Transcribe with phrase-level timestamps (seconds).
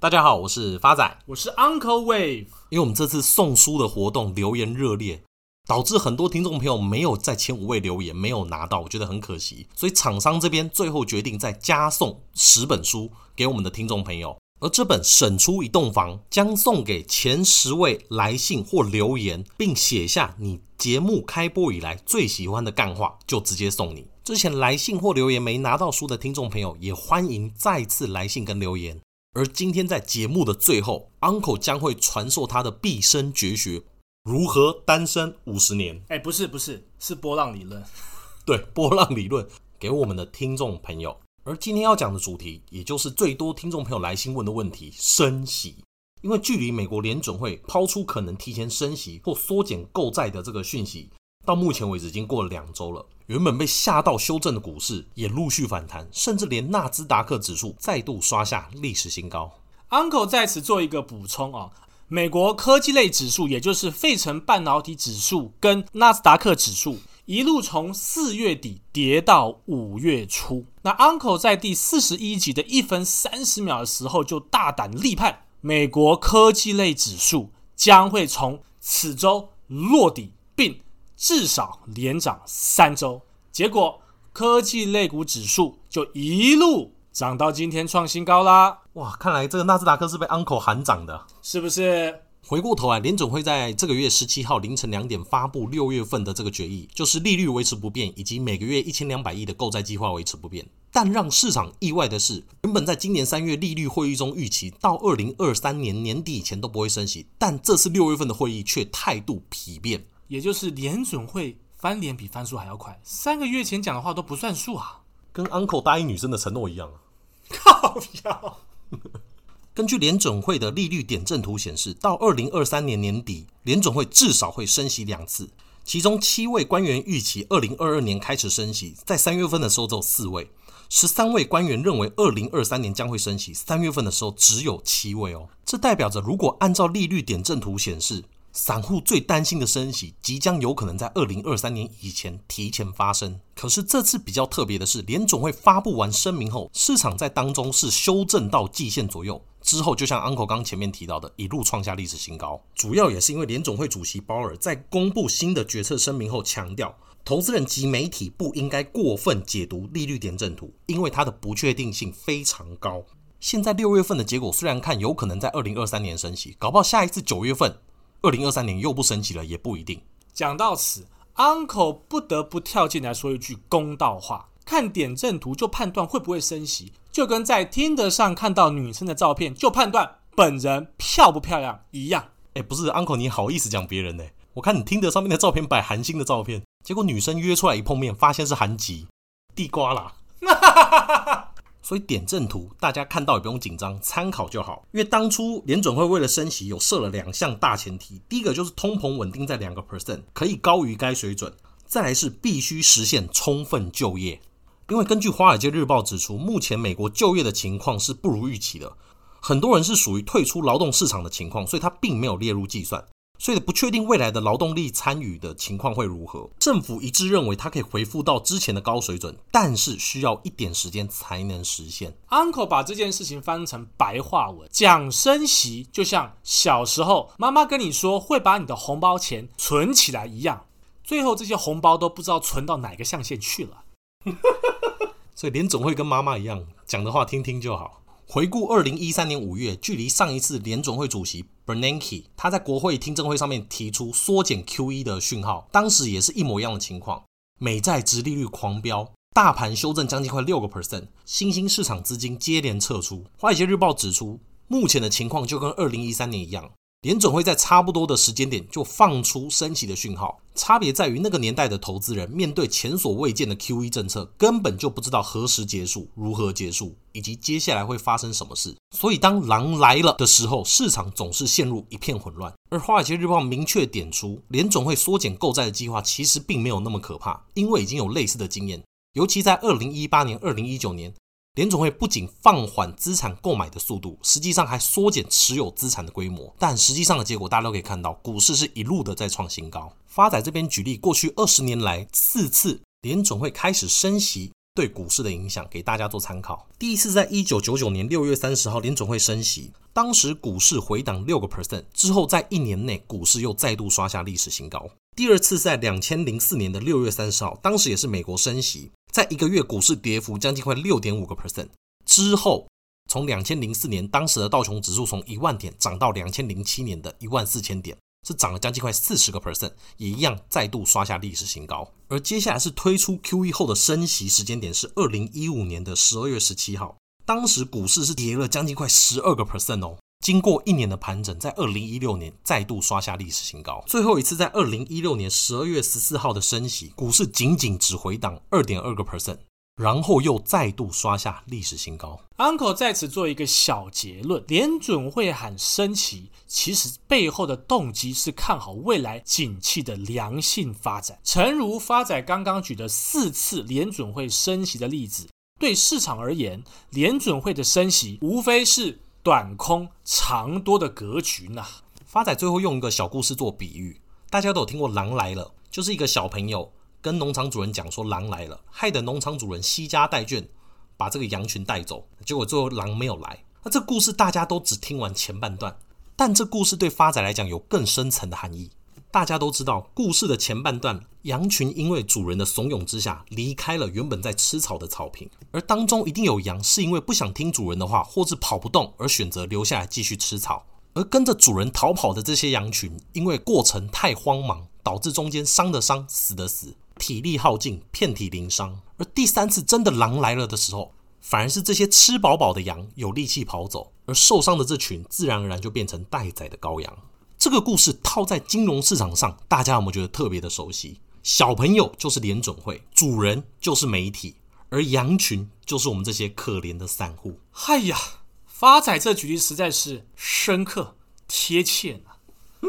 [0.00, 2.46] 大家好，我是发仔，我是 Uncle Wave。
[2.70, 5.22] 因为我们这次送书的活动留言热烈，
[5.68, 9.66] 导致很多听众朋友没有在前五位留言，没有拿到，我觉得很可惜。
[9.76, 24.06] 所以厂商这边最后决定再加送十本书给我们的听众朋友，而这本省出一栋房将送给前十位来信或留言，并写下你节目开播以来最喜欢的干话，就直接送你。
[24.24, 28.98] 之前来信或留言没拿到书的听众朋友，也欢迎再次来信跟留言。
[29.32, 33.82] 而今天在节目的最后，Uncle 将会传授他的毕生绝学：
[34.24, 36.02] 如何单身五十年。
[36.08, 37.80] 哎，不是不是，是波浪理论。
[38.44, 39.46] 对，波浪理论
[39.78, 41.16] 给我们的听众朋友。
[41.44, 45.76] 而今天要讲的主题，也就是最多听众朋友来信问的问题——升息。
[46.22, 51.08] 因为距离美国联准会抛出可能提前升息或缩减购债的这个讯息，
[51.44, 53.04] 到目前为止已经过了两周了。
[53.26, 59.52] 原本被吓到修正的股市也陆续反弹，甚至连纳斯达克指数再度刷下历史新高。
[59.90, 61.70] Uncle 在此做一个补充啊，
[62.08, 70.64] 美国科技类指数，也就是费城半导体指数跟纳斯达克指数，一路从四月底跌到五月初。
[70.82, 80.80] 那 Uncle 在第四十一集的一分三十秒的时候就大胆立判，美国科技类指数将会从此周落底并。
[81.20, 83.20] 至少连涨三周，
[83.52, 84.00] 结果
[84.32, 88.78] 科技类股指数就一路涨到今天创新高啦！
[88.94, 92.22] 哇，看来这个纳斯达克是被 Uncle 喊涨的，是不是？
[92.46, 100.66] 回过头来，联总会在这个月十七号凌晨两点发布六月份的这个决议，就是利率维持不变，以及每个月一千两百亿的购债计划维持不变。
[100.90, 110.06] 但让市场意外的是，原本在今年三月利率会议中预期到二零二三年年底以前都不会升息，但这次六月份的会议却态度丕变。
[110.30, 115.00] 也就是联准会翻脸比翻书还要快，三个月前讲的话都不算数啊，
[115.32, 116.94] 跟 Uncle 答应女生的承诺一样啊。
[117.50, 118.58] 靠腰。
[119.74, 125.50] 根据联准会的利率点阵图显示，到二零二三年年底，联准会至少会升息两次，
[125.84, 130.48] 其中七位官员预期二零二二年开始升息，在三月份的时候只有四位，
[130.88, 135.48] 十三位官员认为二零二三年将会升息，三月份的时候只有七位哦。
[135.64, 138.22] 这代表着，如果按照利率点阵图显示，
[138.52, 143.40] 散户最担心的升息，即将有可能在二零二三年以前提前发生。
[143.54, 152.60] 可是这次比较特别的是，联总会发布完声明后，市场在当中是修正到季线左右，之后就像 Uncle 刚前面提到的，一路创下历史新高。
[152.74, 163.04] 主要也是因为联总会主席鲍尔在公布新的决策声明后，强调投资人及媒体不应该过分解读利率点阵图，因为它的不确定性非常高。
[163.38, 167.76] 现在六月份的结果虽然看有可能在二零二三年升息，搞不好下一次九月份。
[168.22, 170.02] 二零二三年又不升级了，也不一定。
[170.32, 182.24] 讲到此，Uncle 不得不跳进来说一句公道话：看点阵图就判断会不会升息，就跟在 Tinder 上看到女生的照片就判断本人漂不漂亮一样。
[182.54, 184.24] 哎，不是，Uncle，你好意思讲别人呢？
[184.54, 189.06] 我看你 Tinder 上面的照片摆韩星的照片，结果女生约出来一碰面，发现是韩籍，
[189.54, 190.12] 地瓜啦。
[191.90, 194.86] 所以点阵图大家看到也不用紧张，参考就好。
[194.92, 201.50] 因为当初联准会为了升息，有设了两项大前提：第一个就是通膨稳定在两个 percent，可以高于该水准；
[201.88, 204.40] 再来是必须实现充分就业。
[204.88, 208.92] 因为根据《华尔街日报》指出，目前美国就业的情况是不如预期的，
[209.40, 213.04] 很多人是属于退出劳动市场的情况，所以它并没有列入计算。
[213.40, 216.50] 所以不确定未来的劳动力参与的情况会如何。
[216.58, 222.14] 政府一致认为它可以恢复到之前的高水准，但是需要一点时间才能实现。
[222.28, 230.66] Uncle 把这件事情翻成白话文，讲升息就像小时候妈妈跟你说会把你的红包钱存起来一样，
[231.02, 233.84] 最后这些红包都不知道存到哪个象限去了。
[235.34, 238.02] 所以连总会跟妈妈一样，讲的话听听就好。
[238.32, 247.24] 回顾二零一三年五月，距离上一次联总会主席 Bernanke 他在国会听证会上面提出缩减 QE 的讯号，当时也是一模一样的情况。
[247.58, 253.24] 美债殖利率狂飙，大盘修正将近快六个 percent，新兴市场资金接连撤出。
[253.36, 256.70] 华尔街日报指出，目前的情况就跟二零一三年一样。
[257.02, 268.76] 联准会在差不多的时间点就放出升息的讯号，差别在于那个年代的投资人面对前所未见的 QE 政策，根本就不知道何时结束、如何结束，以及接下来会发生什么事。
[268.94, 272.52] 所以当狼来了的时候，市场总是陷入一片混乱。
[272.68, 281.14] 而华尔街日报明确点出，联准会缩减购债的计划其实并没有那么可怕，因为已经有类似的经验，尤其在二零一八年、二零一九年。
[281.60, 286.50] 联准会不仅放缓资产购买的速度，实际上还缩减持有资产的规模。
[286.58, 289.92] 但实际上的结果，大家都可以看到，股市是一路的在创新高。
[290.06, 296.66] 发仔这边举例，过去二十年来四次联准会开始升息对股市的影响，给大家做参考。
[296.78, 304.88] 第一次在一九九九年六月三十号，联准会升息，当时股市回档六个 percent 之后，在一年内股市又再度刷下历史新高。
[305.14, 311.68] 第二次在两千零四年的六月三十号，当时也是美国升息，在一个月股市跌幅将近快六点五个 percent
[312.04, 312.68] 之后，
[313.08, 317.96] 从两千零四年当时的道琼指数从一万点涨到两千零七年的一万四千点，
[318.26, 321.90] 是涨了将近快四十个 percent，也一样再度刷下历史新高。
[322.08, 329.98] 而接下来是推出 QE 后的升息时间点是二零一五年的十二月十七号，当时股市是跌了将近快十二个 percent 哦。
[330.20, 333.82] 经过一年的盘整，在二零一六年再度刷下历史新高。
[333.86, 339.38] 最后一次在二零一六年十二月十四号的升息，股市仅仅只回档二点二个 percent，
[339.76, 342.20] 然后又再度刷下历史新高。
[342.36, 351.18] Uncle 在此做一个小结论：联准会喊升息，其实背后的动机是看好未来景气的良性发展。
[351.24, 355.26] 诚如发仔刚刚举的四次联准会升息的例子，
[355.58, 359.00] 对市场而言，联准会的升息无非是。
[359.22, 361.62] 短空长多的格局呢？
[362.06, 364.00] 发仔最后用一个小故事做比喻，
[364.30, 366.72] 大家都有听过狼来了，就是一个小朋友
[367.02, 370.48] 跟农场主人讲说狼来了，害得农场主人惜家带眷
[370.96, 373.44] 把这个羊群带走，结果最后狼没有来。
[373.62, 375.76] 那这故事大家都只听完前半段，
[376.16, 378.70] 但这故事对发仔来讲有更深层的含义。
[379.12, 390.64] 大家都知道，故事的前半段，羊群因为主人的怂恿之下，离开了原本在吃草的草坪，而当中一定有羊是因为不想听主人的话，或是跑不动而选择留下来继续吃草。
[390.94, 398.80] 而跟着主人逃跑的这些羊群，因为过程太慌忙，导致中间伤的伤，死的死，体力耗尽，遍体鳞伤。
[398.96, 406.96] 而第三次真的狼来了的时候，反而是这些吃饱饱的羊有力气跑走，而受伤的这群自然而然就变成待宰的羔羊。
[407.40, 411.00] 这个故事套在金融市场上，大家有没有觉得特别的熟悉？
[411.22, 414.36] 小朋友就是联准会，主人就是媒体，
[414.68, 417.40] 而羊群就是我们这些可怜的散户。
[417.66, 417.96] 哎呀，
[418.44, 420.94] 发仔这举例实在是深刻
[421.26, 422.20] 贴切啊！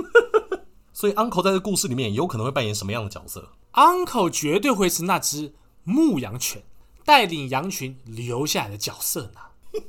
[0.94, 5.54] 所以 Uncle 在这故事里面有可能会扮演什么样的角色？Uncle 绝对会是那只
[5.84, 6.64] 牧羊犬，
[7.04, 9.42] 带领羊群留下来的角色呢。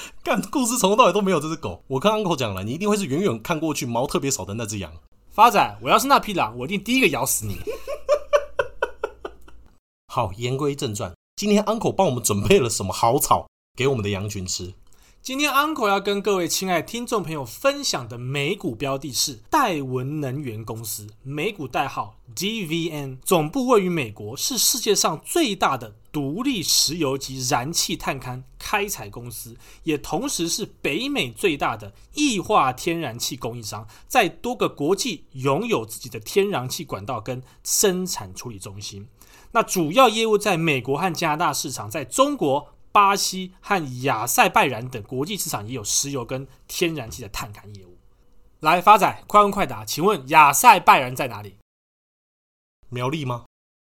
[0.22, 1.82] 干，故事从头到尾都没有这只狗。
[1.86, 4.92] 我跟 Uncle 讲了，你一定会是远远看过去毛特别少的那只羊。
[5.30, 7.58] 发仔，我要是那匹狼，我一定第一个咬死你。
[10.12, 13.46] 好，言归正传，今天 Uncle 帮我们准备了什么好草
[13.76, 14.74] 给我们的羊群吃？
[15.20, 39.06] 今天 Uncle 要跟各位亲爱听众朋友分享的美股标的是戴文能源公司，美股代号 DVN，总部位于美国，是世界上最大的独立石油及燃气探勘开采公司，也同时是北美最大的液化天然气供应商，在多个国际拥有自己的天然气管道跟生产处理中心。
[39.52, 42.68] 那主要业务在美国和加拿大市场，在中国。
[42.92, 47.98] 巴西和亚塞拜然等国际市场也有石油跟天然气的探勘业务。
[48.60, 51.56] 来，发仔，快问快答，请问亚塞拜然在哪里？
[52.88, 53.44] 苗栗吗？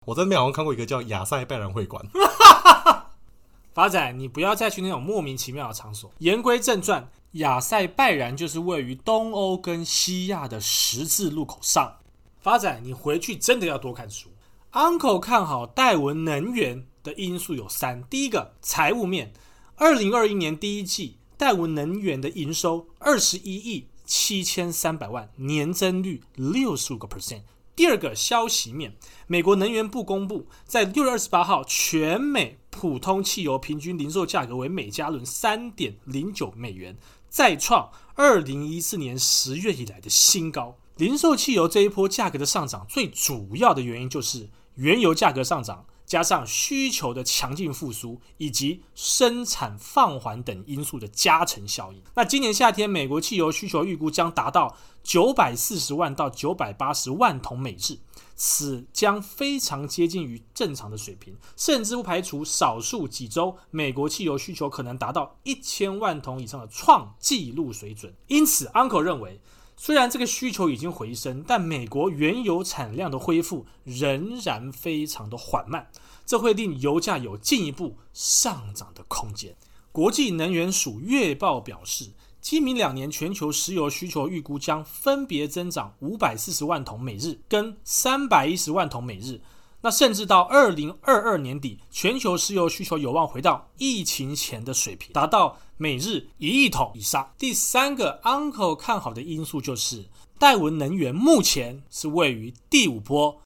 [0.06, 2.06] 我在那边好像看过一个叫亚塞拜然会馆。
[3.74, 6.12] 发仔，你不要再去那种莫名其妙的场所。
[6.20, 11.98] 言归正传，亚塞拜然就是位于东欧跟西亚的十字路口上。
[12.40, 14.30] 发仔，你回去真的要多看书。
[14.74, 19.34] Uncle 看好戴文能源的因素有三：第一个，财务面，
[19.76, 27.42] 二零二一年第一季戴文能源的营收二十一亿七千三百万，年增率六十五个 percent；
[27.76, 28.96] 第二个，消息面，
[29.28, 40.78] 美国能源部公布，在六月二十八号，全美普通汽油平均零售价格为每加仑三点零九美元，再创二零一四年十月以来的新高。
[40.96, 44.50] 零售汽油这一波价格的上涨，最主要的原因就是。
[44.76, 57.98] 原油价格上涨，加上需求的强劲复苏，以及生产放缓等因素的加成效应，那今年夏天美国汽油需求预估将达到九百四十万到九百八十万桶每日，
[58.36, 68.14] 此将非常接近于正常的水平，甚至不排除少数几周美国汽油需求可能达到一千万桶以上的创纪录水准。
[68.28, 69.40] 因此，Uncle 认为。
[69.76, 75.88] 虽然这个需求已经回升，但美国原油产量的恢复仍然非常的缓慢，
[76.26, 79.56] 这会令油价有进一步上涨的空间。
[79.92, 89.42] 国际能源署月报表示，今明两年全球石油需求预估将分别增长五百四十万桶每日跟三百一十万桶每日。
[89.84, 97.34] 那甚至到二零二二年底，全球石油需求有望回到疫情前的水平，达到每日一亿桶以上。
[97.38, 100.06] 第三个 Uncle 看好的因素就是
[100.40, 103.42] 戴文能源目前是位于第五波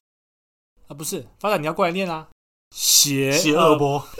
[0.86, 2.28] 啊，不是发展，你要过来念啊，
[2.70, 4.06] 邪邪恶波。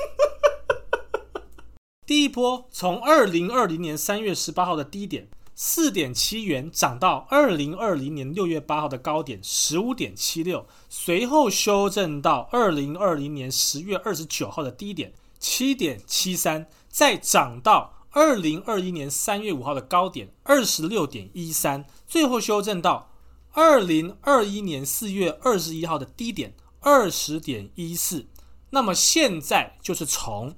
[2.05, 5.29] 第一波从二零二零年三月十八号的低点
[5.61, 23.11] 四点七元涨到二零二零年六月八号的高点十五点七六，随后修正到二零二零年十月二十九号的低点七点七三，再涨到二零二一年三月五号的高点二十六点一三，最后修正到
[23.51, 28.29] 二零二一年四月二十一号的低点二十点一四。
[28.71, 30.55] 那么现在就是从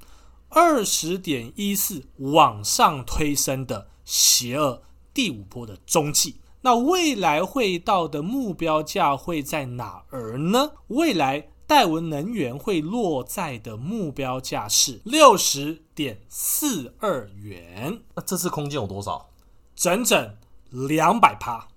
[0.50, 10.72] 二十点一四往上推升的邪恶第五波的中继，那未来会到的目标价会在哪儿呢？
[10.88, 18.02] 未来戴文能源会落在的目标价是六十点四二元。
[18.14, 19.30] 那这次空间有多少？
[19.74, 20.36] 整整
[20.70, 21.68] 两百趴，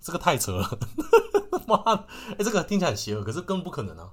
[0.00, 0.78] 这个太扯了！
[1.66, 4.12] 妈，哎，这个听起来很邪恶，可是根本不可能啊。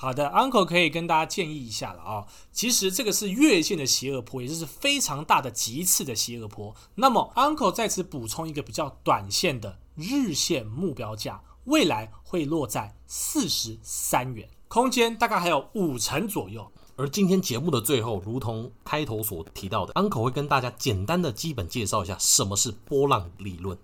[0.00, 2.26] 好的，Uncle 可以跟大家建议一下了啊、哦。
[2.52, 6.74] 其实这个是月线的邪恶坡，也就是非常大的极次的邪恶坡。
[6.94, 16.72] 那么 Uncle 在此补充一个比较短线的日线目标价，未来会落在四十三元，空间大概还有五成左右。
[16.96, 23.76] 而今天节目的最后，如同开头所提到的，Uncle 会跟大家简单的基本介绍一下什么是波浪理论。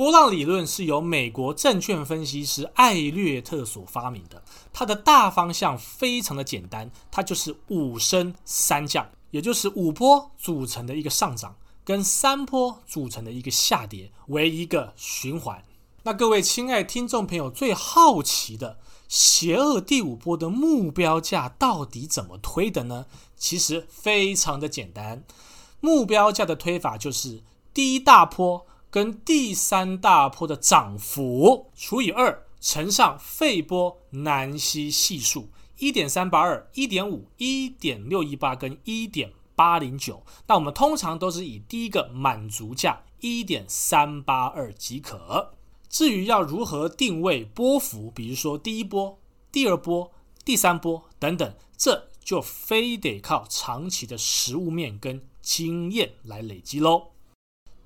[0.00, 4.42] 波浪理论是由美国证券分析师艾略特所发明的。
[4.72, 11.54] 它的大方向非常的简单，它就是五升三降，也就是五波组成的一个上涨，
[11.84, 15.62] 跟三波组成的一个下跌为一个循环。
[16.04, 23.04] 那各位亲爱听众朋友，最好奇的邪恶第五波的目标价到底怎么推的呢？
[23.36, 25.22] 其实非常的简单，
[25.80, 27.42] 目标价的推法就是
[27.74, 28.66] 第一大波。
[28.90, 40.22] 跟第三大波的涨幅除以二，乘上费波南西系数一点三八二、一点五、一点六一八跟一点八零九。
[40.46, 45.54] 那我们通常都是以第一个满足价一点三八二即可。
[45.88, 49.18] 至于要如何定位波幅，比如说第一波、
[49.50, 50.12] 第二波、
[50.44, 57.08] 第三波等等，这就非得靠长期的实物面跟经验来累积喽。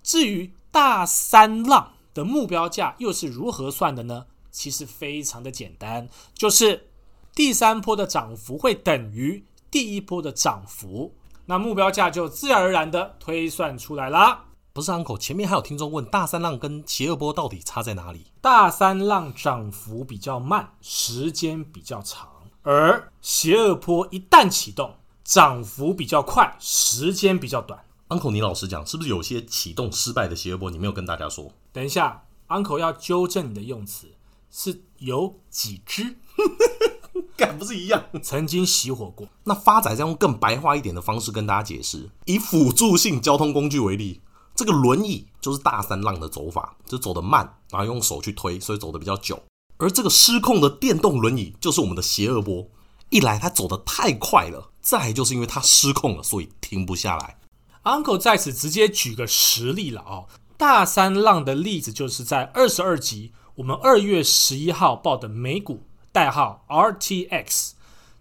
[0.03, 4.27] 至于大三浪的目标价又是如何算的呢？
[4.51, 6.89] 其实非常的简单，就是
[7.33, 11.15] 第三波的涨幅会等于第一波的涨幅，
[11.47, 14.47] 那目标价就自然而然的推算出来啦。
[14.73, 18.27] 不是 Uncle，前面还有听众问大三浪跟邪恶波到底差在哪里？
[18.41, 22.29] 大三浪涨幅比较慢，时间比较长，
[22.63, 27.79] 而邪恶波一旦启动，涨幅比较快，时间比较短。
[28.09, 31.53] Uncle，你老实讲，是不是有些启动失败的邪恶波你没有跟大家说？
[31.73, 34.15] 等一下，Uncle 要纠正你的用词，
[34.51, 36.17] 是有几只？
[37.37, 38.05] 敢不是一样？
[38.23, 39.27] 曾经熄火过。
[39.45, 44.21] 那发仔再用更白话一点的方式跟大家解释：以辅助性交通工具为例，
[44.55, 49.43] 这个轮椅就是大三浪的走法，就走得慢，然后用手去推，所以走得比较久。
[49.79, 52.69] 而这个失控的电动轮椅就是我们的邪恶波，
[53.09, 57.39] 一来它走得太快了，再就是因为它失控了，所以停不下来。
[57.85, 60.27] Uncle 在此直接举个实例了哦，
[60.57, 67.73] 大三浪的例子就是在二十二集，我们二月十一号报的美股代号 RTX，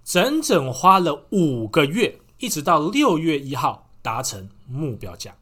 [0.04, 5.36] 整整花了五个月，一直到六月一号达成目标价。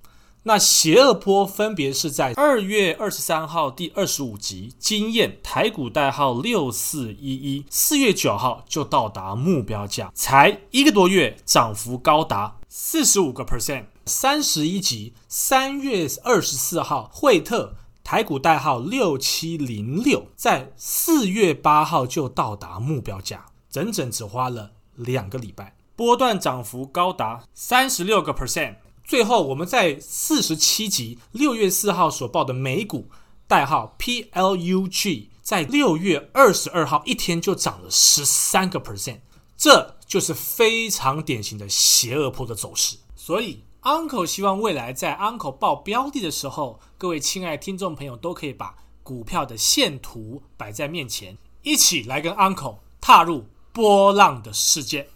[0.43, 13.85] 那邪恶波分别是在二月二十三号第二十五集惊艳台股代号六四一一，四月九号就到达目标价，才一个多月，涨幅高达四十五个 percent。
[14.11, 28.75] 三十一集三月二十四号惠特台股代号六七零六，在四月八号就到达目标价，整整只花了两个礼拜，波段涨幅高达三十六个 percent。
[29.05, 33.09] 最后，我们在四十七集六月四号所报的美股
[33.47, 39.19] 代号 PLUG，在六月二十二号一天就涨了十三个 percent，
[39.55, 42.97] 这就是非常典型的邪恶坡的走势。
[43.15, 55.09] 所以，Uncle 希望未来在 Uncle 报标的的时候，各位亲爱的听众朋友都可以把股票的线图摆在面前，一起来跟 Uncle 踏入波浪的世界。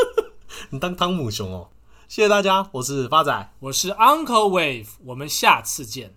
[0.70, 1.68] 你当汤姆熊哦。
[2.08, 6.08] 谢谢大家，我是发仔，我是 Uncle Wave，我们下次见。